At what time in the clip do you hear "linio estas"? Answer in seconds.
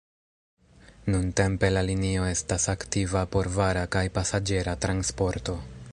1.89-2.67